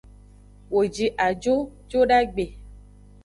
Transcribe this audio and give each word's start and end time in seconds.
Wo 0.73 0.81
ji 0.93 1.05
ajo 1.27 1.55
jodagbe. 1.89 2.45